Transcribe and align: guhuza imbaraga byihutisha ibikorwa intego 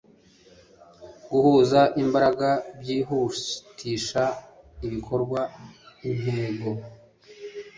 guhuza 1.29 1.81
imbaraga 2.03 2.49
byihutisha 2.79 4.23
ibikorwa 4.85 5.41
intego 6.09 6.69